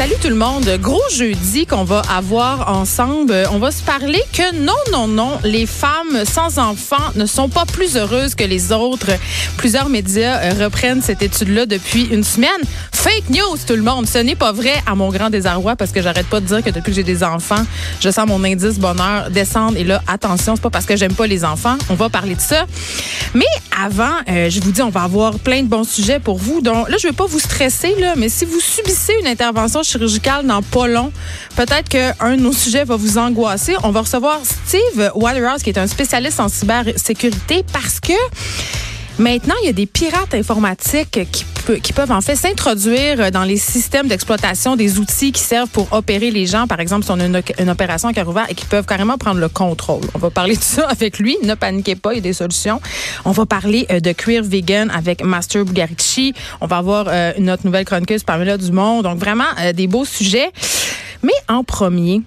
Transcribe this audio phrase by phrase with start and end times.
[0.00, 0.66] Salut tout le monde.
[0.80, 3.34] Gros jeudi qu'on va avoir ensemble.
[3.52, 7.66] On va se parler que non, non, non, les femmes sans enfants ne sont pas
[7.66, 9.10] plus heureuses que les autres.
[9.58, 12.48] Plusieurs médias euh, reprennent cette étude-là depuis une semaine.
[12.92, 14.06] Fake news, tout le monde.
[14.06, 16.70] Ce n'est pas vrai à mon grand désarroi parce que j'arrête pas de dire que
[16.70, 17.62] depuis que j'ai des enfants,
[18.00, 19.76] je sens mon indice bonheur descendre.
[19.76, 21.76] Et là, attention, c'est pas parce que j'aime pas les enfants.
[21.90, 22.64] On va parler de ça.
[23.34, 23.44] Mais
[23.78, 26.62] avant, euh, je vous dis, on va avoir plein de bons sujets pour vous.
[26.62, 30.46] Donc là, je vais pas vous stresser, là, mais si vous subissez une intervention chirurgicale
[30.46, 31.12] dans pas long,
[31.56, 33.76] peut-être qu'un de nos sujets va vous angoisser.
[33.82, 38.12] On va recevoir Steve Waterhouse, qui est un spécialiste en cybersécurité, parce que
[39.20, 41.44] Maintenant, il y a des pirates informatiques qui,
[41.82, 46.30] qui peuvent en fait s'introduire dans les systèmes d'exploitation des outils qui servent pour opérer
[46.30, 48.86] les gens, par exemple, si on a une, opération qui a ouvert et qui peuvent
[48.86, 50.00] carrément prendre le contrôle.
[50.14, 51.36] On va parler de ça avec lui.
[51.44, 52.80] Ne paniquez pas, il y a des solutions.
[53.26, 56.32] On va parler euh, de queer vegan avec Master Bugarici.
[56.62, 59.02] On va avoir euh, notre nouvelle chroniqueuse Pamela Dumont.
[59.02, 60.50] Donc vraiment euh, des beaux sujets.
[61.22, 62.22] Mais en premier,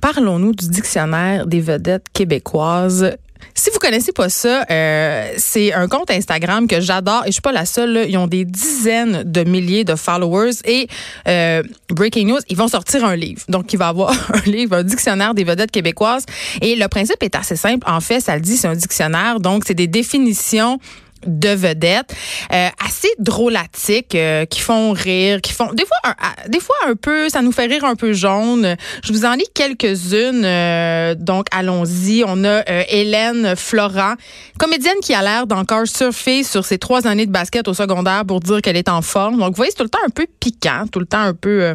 [0.00, 3.18] parlons-nous du dictionnaire des vedettes québécoises
[3.54, 7.42] si vous connaissez pas ça, euh, c'est un compte Instagram que j'adore et je suis
[7.42, 7.92] pas la seule.
[7.92, 8.04] Là.
[8.04, 10.88] Ils ont des dizaines de milliers de followers et
[11.28, 13.42] euh, breaking news, ils vont sortir un livre.
[13.48, 16.24] Donc il va avoir un livre, un dictionnaire des vedettes québécoises
[16.60, 17.86] et le principe est assez simple.
[17.88, 19.40] En fait, ça le dit, c'est un dictionnaire.
[19.40, 20.78] Donc c'est des définitions
[21.26, 22.14] de vedettes
[22.52, 26.94] euh, assez drôlatiques euh, qui font rire, qui font des fois un, des fois un
[26.94, 28.76] peu ça nous fait rire un peu jaune.
[29.04, 32.24] Je vous en lis quelques-unes euh, donc allons-y.
[32.26, 34.14] On a Hélène Florent,
[34.58, 38.40] comédienne qui a l'air d'encore surfer sur ses trois années de basket au secondaire pour
[38.40, 39.38] dire qu'elle est en forme.
[39.38, 41.74] Donc vous voyez c'est tout le temps un peu piquant, tout le temps un peu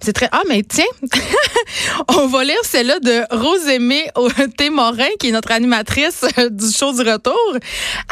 [0.00, 0.84] c'est très ah mais tiens,
[2.18, 4.08] on va lire celle-là de Rosémée
[4.56, 7.56] Témorin qui est notre animatrice du show du retour.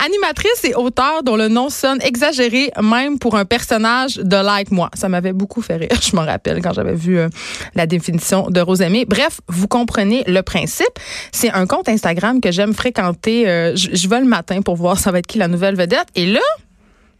[0.04, 4.90] Animatrice et auteur dont le nom sonne exagéré même pour un personnage de Like Moi.
[4.94, 7.28] Ça m'avait beaucoup fait rire, je me rappelle, quand j'avais vu euh,
[7.74, 9.04] la définition de Rosemée.
[9.04, 10.86] Bref, vous comprenez le principe.
[11.32, 13.48] C'est un compte Instagram que j'aime fréquenter.
[13.48, 16.08] Euh, je vais le matin pour voir ça va être qui la nouvelle vedette.
[16.14, 16.40] Et là,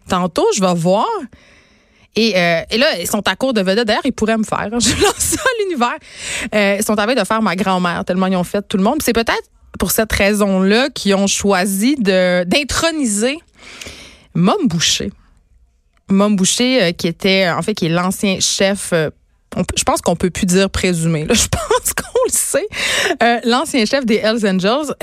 [0.08, 1.06] tantôt, je vais voir.
[2.14, 3.86] Et, euh, et, là, ils sont à court de vedette.
[3.86, 4.68] D'ailleurs, ils pourraient me faire.
[4.72, 6.78] Je lance ça à l'univers.
[6.78, 9.02] ils sont en train de faire ma grand-mère, tellement ils ont fait tout le monde.
[9.02, 13.38] C'est peut-être pour cette raison-là qu'ils ont choisi d'introniser
[14.36, 15.10] Mom Boucher.
[16.08, 18.90] Mom Boucher, euh, qui était, en fait, qui est l'ancien chef.
[18.92, 19.10] Euh,
[19.76, 21.26] je pense qu'on peut plus dire présumé.
[21.30, 22.66] Je pense qu'on le sait.
[23.22, 24.94] Euh, l'ancien chef des Hells Angels.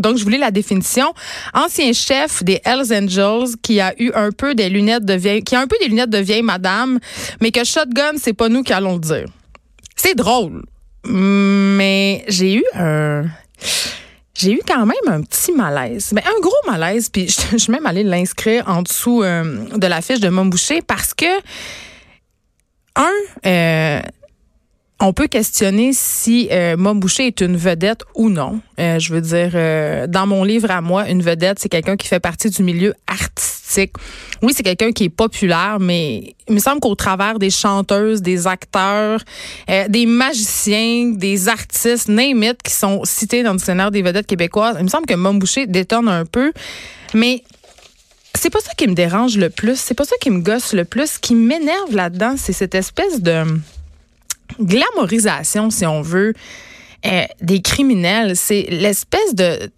[0.00, 1.12] donc, je voulais la définition.
[1.52, 5.56] Ancien chef des Hells Angels qui a eu un peu des lunettes de vieille, qui
[5.56, 7.00] a un peu des lunettes de madame,
[7.40, 9.26] mais que shotgun, c'est pas nous qui allons le dire.
[9.96, 10.62] C'est drôle,
[11.04, 13.24] mais j'ai eu un
[14.38, 17.10] j'ai eu quand même un petit malaise, mais un gros malaise.
[17.10, 21.12] Puis je, suis même allée l'inscrire en dessous euh, de la fiche de Montboucher parce
[21.12, 21.26] que
[22.96, 23.10] un,
[23.46, 24.00] euh,
[25.00, 28.60] on peut questionner si euh, Boucher est une vedette ou non.
[28.80, 32.08] Euh, je veux dire, euh, dans mon livre à moi, une vedette, c'est quelqu'un qui
[32.08, 33.92] fait partie du milieu artistique.
[34.42, 38.48] Oui, c'est quelqu'un qui est populaire, mais il me semble qu'au travers des chanteuses, des
[38.48, 39.20] acteurs,
[39.70, 44.26] euh, des magiciens, des artistes, name it, qui sont cités dans le dictionnaire des vedettes
[44.26, 46.52] québécoises, il me semble que Mom Boucher détonne un peu.
[47.14, 47.44] Mais
[48.34, 49.78] c'est pas ça qui me dérange le plus.
[49.78, 51.12] C'est pas ça qui me gosse le plus.
[51.12, 53.44] Ce qui m'énerve là-dedans, c'est cette espèce de
[54.60, 56.34] glamorisation, si on veut,
[57.06, 58.36] euh, des criminels.
[58.36, 59.70] C'est l'espèce de,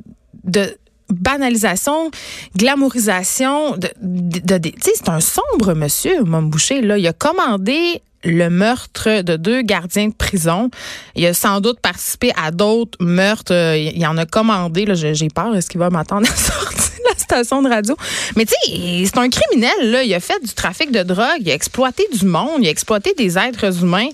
[1.10, 2.10] banalisation,
[2.56, 9.22] glamourisation de, de, c'est un sombre monsieur, Mom Boucher là, il a commandé le meurtre
[9.22, 10.70] de deux gardiens de prison.
[11.16, 13.76] Il a sans doute participé à d'autres meurtres.
[13.76, 14.86] Il en a commandé.
[14.94, 15.56] J'ai peur.
[15.56, 17.96] Est-ce qu'il va m'attendre à sortir de la station de radio?
[18.36, 19.90] Mais tu sais, c'est un criminel.
[19.90, 20.02] Là.
[20.02, 21.40] Il a fait du trafic de drogue.
[21.40, 22.58] Il a exploité du monde.
[22.60, 24.08] Il a exploité des êtres humains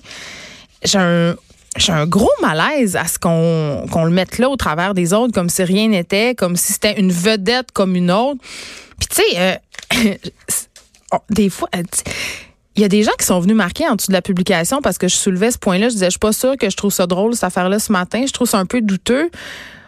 [0.83, 1.35] j'ai un
[1.77, 5.49] j'ai un gros malaise à ce qu'on le mette là au travers des autres comme
[5.49, 8.41] si rien n'était, comme si c'était une vedette comme une autre.
[8.99, 9.59] Puis tu sais,
[9.93, 10.15] euh,
[11.29, 11.83] des fois, euh,
[12.75, 14.97] il y a des gens qui sont venus marquer en dessous de la publication parce
[14.97, 15.89] que je soulevais ce point-là.
[15.89, 18.23] Je disais, je suis pas sûre que je trouve ça drôle cette affaire-là ce matin.
[18.27, 19.29] Je trouve ça un peu douteux.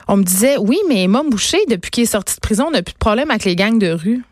[0.08, 2.94] On me disait, oui, mais Mom Boucher, depuis qu'il est sorti de prison, n'a plus
[2.94, 4.24] de problème avec les gangs de rue.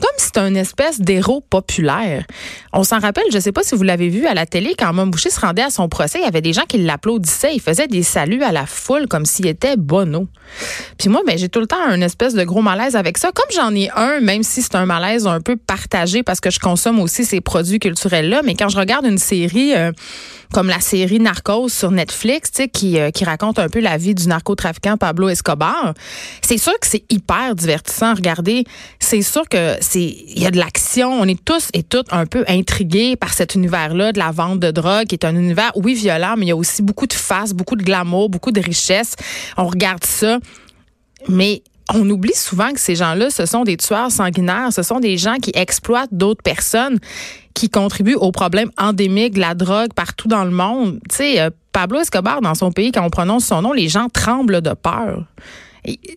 [0.00, 2.24] Comme c'était une espèce d'héros populaire.
[2.72, 4.92] On s'en rappelle, je ne sais pas si vous l'avez vu à la télé, quand
[4.92, 7.60] Mme Boucher se rendait à son procès, il y avait des gens qui l'applaudissaient, ils
[7.60, 10.26] faisaient des saluts à la foule comme s'il était Bono.
[10.98, 13.30] Puis moi, ben, j'ai tout le temps un espèce de gros malaise avec ça.
[13.32, 16.58] Comme j'en ai un, même si c'est un malaise un peu partagé parce que je
[16.58, 19.74] consomme aussi ces produits culturels-là, mais quand je regarde une série...
[19.74, 19.92] Euh,
[20.54, 24.28] comme la série Narcos sur Netflix, qui, euh, qui raconte un peu la vie du
[24.28, 25.94] narcotrafiquant Pablo Escobar.
[26.42, 28.64] C'est sûr que c'est hyper divertissant à regarder.
[29.00, 31.10] C'est sûr que il y a de l'action.
[31.12, 34.70] On est tous et toutes un peu intrigués par cet univers-là de la vente de
[34.70, 37.52] drogue, qui est un univers, oui, violent, mais il y a aussi beaucoup de face,
[37.52, 39.14] beaucoup de glamour, beaucoup de richesse.
[39.56, 40.38] On regarde ça.
[41.28, 45.18] Mais on oublie souvent que ces gens-là, ce sont des tueurs sanguinaires, ce sont des
[45.18, 46.98] gens qui exploitent d'autres personnes,
[47.52, 51.00] qui contribuent au problème endémique de la drogue partout dans le monde.
[51.08, 54.08] Tu sais, euh, Pablo Escobar, dans son pays, quand on prononce son nom, les gens
[54.08, 55.24] tremblent de peur.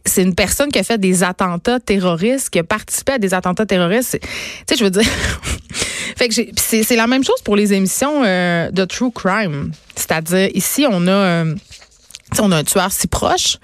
[0.06, 3.66] C'est une personne qui a fait des attentats terroristes, qui a participé à des attentats
[3.66, 4.18] terroristes.
[4.22, 4.28] Tu
[4.68, 5.04] sais, je veux dire.
[6.56, 9.72] c'est la même chose pour les émissions euh, de true crime.
[9.96, 11.56] C'est-à-dire, ici, on a, euh,
[12.40, 13.58] on a un tueur si proche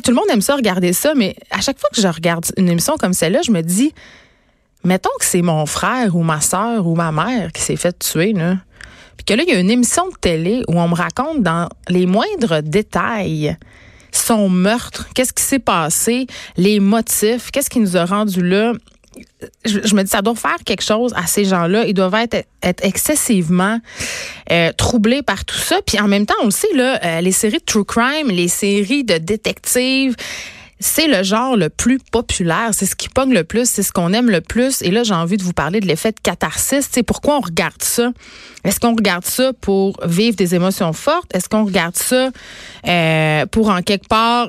[0.00, 2.68] tout le monde aime ça, regarder ça, mais à chaque fois que je regarde une
[2.68, 3.92] émission comme celle-là, je me dis,
[4.84, 8.32] mettons que c'est mon frère ou ma soeur ou ma mère qui s'est fait tuer,
[8.32, 8.56] là.
[9.16, 11.68] Puis que là, il y a une émission de télé où on me raconte dans
[11.88, 13.56] les moindres détails
[14.12, 16.26] son meurtre, qu'est-ce qui s'est passé,
[16.56, 18.72] les motifs, qu'est-ce qui nous a rendu là?
[19.66, 21.84] Je, me dis, ça doit faire quelque chose à ces gens-là.
[21.84, 23.78] Ils doivent être, être excessivement
[24.50, 25.80] euh, troublés par tout ça.
[25.86, 28.48] Puis en même temps, on le sait, là, euh, les séries de true crime, les
[28.48, 30.16] séries de détectives,
[30.82, 34.12] c'est le genre le plus populaire, c'est ce qui pogne le plus, c'est ce qu'on
[34.12, 34.82] aime le plus.
[34.82, 36.88] Et là, j'ai envie de vous parler de l'effet de catharsis.
[36.90, 38.12] C'est pourquoi on regarde ça?
[38.64, 41.34] Est-ce qu'on regarde ça pour vivre des émotions fortes?
[41.34, 42.30] Est-ce qu'on regarde ça
[42.86, 44.48] euh, pour en quelque part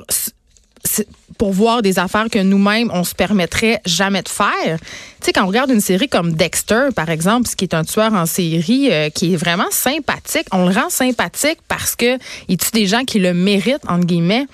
[1.38, 4.78] pour voir des affaires que nous-mêmes, on se permettrait jamais de faire?
[4.78, 8.12] Tu sais, quand on regarde une série comme Dexter, par exemple, qui est un tueur
[8.12, 12.70] en série euh, qui est vraiment sympathique, on le rend sympathique parce que il tue
[12.72, 14.46] des gens qui le méritent, entre guillemets.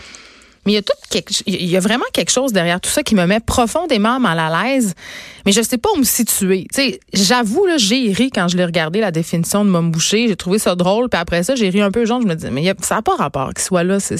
[0.67, 0.93] Mais il y a tout
[1.47, 4.65] il y a vraiment quelque chose derrière tout ça qui me met profondément mal à
[4.65, 4.95] l'aise.
[5.47, 6.67] Mais je sais pas où me situer.
[6.73, 10.29] Tu sais, j'avoue là, j'ai ri quand je l'ai regardé la définition de Mom Boucher.
[10.29, 11.09] J'ai trouvé ça drôle.
[11.09, 12.05] Puis après ça, j'ai ri un peu.
[12.05, 13.99] Genre, je me dis, mais ça n'a pas rapport qu'il soit là.
[14.01, 14.19] C'est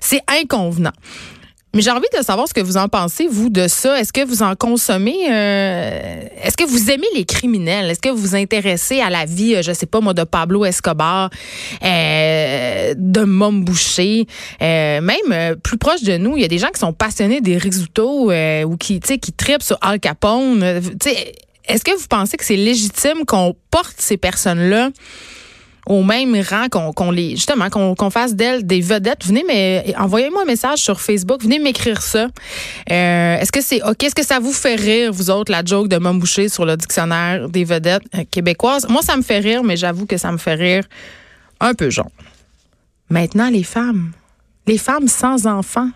[0.00, 0.92] c'est inconvenant.
[1.74, 3.98] Mais j'ai envie de savoir ce que vous en pensez, vous, de ça.
[3.98, 5.16] Est-ce que vous en consommez?
[5.30, 7.90] Euh, est-ce que vous aimez les criminels?
[7.90, 10.66] Est-ce que vous vous intéressez à la vie, euh, je sais pas moi, de Pablo
[10.66, 11.30] Escobar,
[11.82, 14.26] euh, de Mom Boucher?
[14.60, 18.04] même plus proche de nous, il y a des gens qui sont passionnés des résultats
[18.04, 20.62] ou qui, qui tripent sur Al Capone.
[20.62, 24.90] Est-ce que vous pensez que c'est légitime qu'on porte ces personnes-là?
[25.86, 29.24] Au même rang qu'on les justement qu'on fasse d'elles des vedettes.
[29.26, 32.28] Venez mais envoyez-moi un message sur Facebook, venez m'écrire ça.
[32.90, 35.88] Euh, est-ce que c'est OK, est-ce que ça vous fait rire vous autres la joke
[35.88, 38.86] de Mom Boucher sur le dictionnaire des vedettes euh, québécoises?
[38.88, 40.84] Moi ça me fait rire mais j'avoue que ça me fait rire
[41.60, 42.10] un peu genre.
[43.10, 44.12] Maintenant les femmes,
[44.66, 45.90] les femmes sans enfants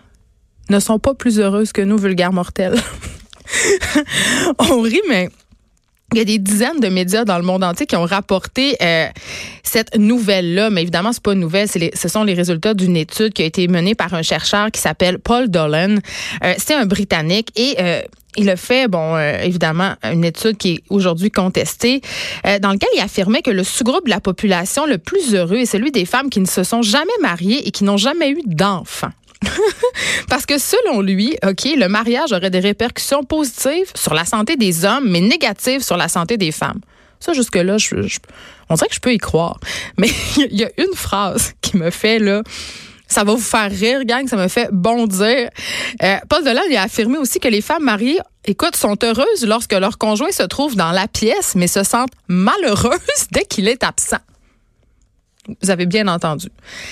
[0.69, 2.79] ne sont pas plus heureuses que nous vulgaires mortels.
[4.59, 5.29] On rit mais
[6.13, 9.07] il y a des dizaines de médias dans le monde entier qui ont rapporté euh,
[9.63, 13.41] cette nouvelle-là, mais évidemment, c'est pas une nouvelle, ce sont les résultats d'une étude qui
[13.41, 15.95] a été menée par un chercheur qui s'appelle Paul Dolan.
[16.45, 18.01] Euh, c'est un Britannique et euh,
[18.37, 22.01] il a fait, bon, évidemment, une étude qui est aujourd'hui contestée,
[22.61, 25.91] dans laquelle il affirmait que le sous-groupe de la population le plus heureux est celui
[25.91, 29.09] des femmes qui ne se sont jamais mariées et qui n'ont jamais eu d'enfants.
[30.29, 34.85] Parce que selon lui, OK, le mariage aurait des répercussions positives sur la santé des
[34.85, 36.81] hommes, mais négatives sur la santé des femmes.
[37.19, 37.95] Ça, jusque-là, je,
[38.69, 39.59] on dirait que je peux y croire.
[39.97, 42.43] Mais il y a une phrase qui me fait, là,
[43.07, 45.49] ça va vous faire rire, gang, ça me fait bondir.
[46.03, 49.97] Euh, Paul Delan a affirmé aussi que les femmes mariées, écoute, sont heureuses lorsque leur
[49.97, 52.99] conjoint se trouve dans la pièce, mais se sentent malheureuses
[53.31, 54.17] dès qu'il est absent.
[55.61, 56.47] Vous avez bien entendu.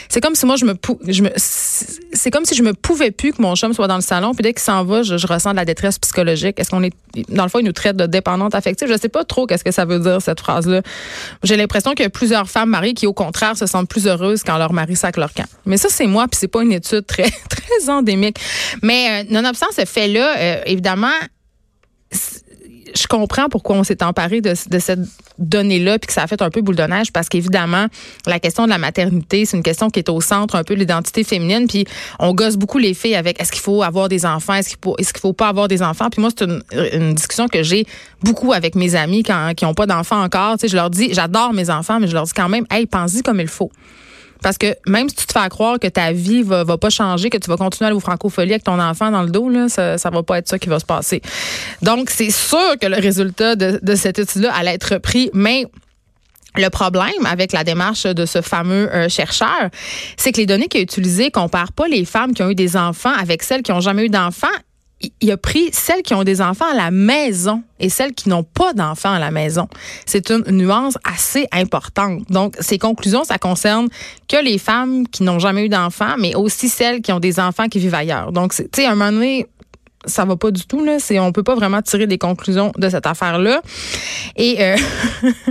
[0.10, 0.74] C'est comme si moi je me,
[1.08, 4.02] je me c'est comme si je me pouvais plus que mon chum soit dans le
[4.02, 6.60] salon puis dès qu'il s'en va, je, ressens de la détresse psychologique.
[6.60, 6.94] Est-ce qu'on est
[7.30, 8.88] dans le fond il nous traite de dépendante affective?
[8.90, 10.82] Je sais pas trop qu'est-ce que ça veut dire cette phrase là.
[11.44, 14.44] J'ai l'impression qu'il y a plusieurs femmes mariées qui au contraire se sentent plus heureuses
[14.44, 15.48] quand leur mari sac leur camp.
[15.66, 18.40] Mais ça c'est moi puis c'est pas une étude très très endémique.
[18.82, 21.08] Mais euh, nonobstant ce fait là, euh, évidemment
[22.96, 25.00] je comprends pourquoi on s'est emparé de, cette
[25.38, 27.88] donnée-là puis que ça a fait un peu boule de neige parce qu'évidemment,
[28.26, 30.80] la question de la maternité, c'est une question qui est au centre un peu de
[30.80, 31.86] l'identité féminine puis
[32.20, 34.96] on gosse beaucoup les filles avec est-ce qu'il faut avoir des enfants, est-ce qu'il faut,
[34.98, 36.10] est-ce qu'il faut pas avoir des enfants?
[36.10, 37.86] Puis moi c'est une, discussion que j'ai
[38.24, 41.14] beaucoup avec mes amis quand, qui ont pas d'enfants encore, tu sais, je leur dis
[41.14, 43.72] j'adore mes enfants mais je leur dis quand même hey, pense-y comme il faut.
[44.46, 47.32] Parce que même si tu te fais croire que ta vie va, va pas changer,
[47.32, 49.98] que tu vas continuer à aller au francophonie avec ton enfant dans le dos, ça,
[49.98, 51.24] ça va pas être ça qui va se passer.
[51.82, 55.66] Donc, c'est sûr que le résultat de, de cette étude-là allait être pris, mais
[56.58, 59.72] le problème avec la démarche de ce fameux euh, chercheur,
[60.16, 62.78] c'est que les données qu'il a utilisées comparent pas les femmes qui ont eu des
[62.78, 64.48] enfants avec celles qui ont jamais eu d'enfants.
[65.22, 68.44] Il a pris celles qui ont des enfants à la maison et celles qui n'ont
[68.44, 69.68] pas d'enfants à la maison.
[70.06, 72.24] C'est une nuance assez importante.
[72.30, 73.90] Donc, ces conclusions, ça concerne
[74.28, 77.68] que les femmes qui n'ont jamais eu d'enfants, mais aussi celles qui ont des enfants
[77.68, 78.32] qui vivent ailleurs.
[78.32, 79.48] Donc, tu sais, à un moment donné,
[80.06, 81.00] ça va pas du tout là.
[81.00, 83.62] C'est on peut pas vraiment tirer des conclusions de cette affaire là.
[84.36, 84.76] Et euh,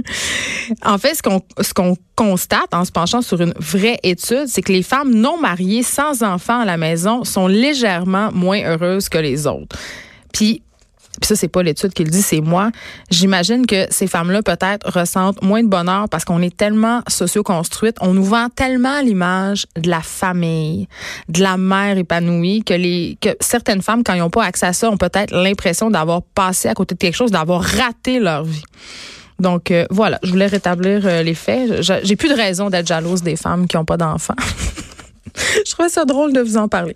[0.84, 4.62] en fait, ce qu'on ce qu'on constate en se penchant sur une vraie étude, c'est
[4.62, 9.18] que les femmes non mariées sans enfants à la maison sont légèrement moins heureuses que
[9.18, 9.76] les autres.
[10.32, 10.62] Puis
[11.20, 12.70] puis ça, c'est pas l'étude qui le dit, c'est moi.
[13.10, 17.96] J'imagine que ces femmes-là, peut-être, ressentent moins de bonheur parce qu'on est tellement socio-construites.
[18.00, 20.88] On nous vend tellement l'image de la famille,
[21.28, 24.72] de la mère épanouie, que les, que certaines femmes, quand ils n'ont pas accès à
[24.72, 28.64] ça, ont peut-être l'impression d'avoir passé à côté de quelque chose, d'avoir raté leur vie.
[29.38, 31.82] Donc euh, voilà, je voulais rétablir euh, les faits.
[32.02, 34.34] J'ai plus de raison d'être jalouse des femmes qui n'ont pas d'enfants.
[35.66, 36.94] je trouvais ça drôle de vous en parler.